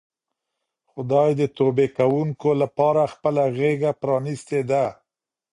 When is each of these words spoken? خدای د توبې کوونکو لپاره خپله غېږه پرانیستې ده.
خدای 0.91 1.29
د 1.39 1.41
توبې 1.57 1.87
کوونکو 1.97 2.49
لپاره 2.61 3.11
خپله 3.13 3.43
غېږه 3.57 3.91
پرانیستې 4.01 4.59
ده. 4.69 4.85